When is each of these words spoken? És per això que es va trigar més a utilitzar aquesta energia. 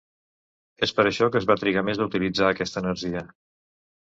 És 0.87 0.93
per 0.99 1.05
això 1.09 1.27
que 1.35 1.39
es 1.41 1.45
va 1.51 1.57
trigar 1.65 1.83
més 1.91 2.01
a 2.01 2.09
utilitzar 2.09 2.49
aquesta 2.49 2.85
energia. 2.87 3.23